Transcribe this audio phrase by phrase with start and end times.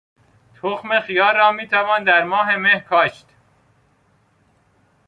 [0.63, 3.27] تخم خیار را میتوان در ماه مه کاشت.